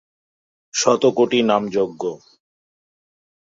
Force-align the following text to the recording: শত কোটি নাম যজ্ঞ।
শত 0.73 1.03
কোটি 1.17 1.39
নাম 1.41 1.63
যজ্ঞ। 1.67 2.01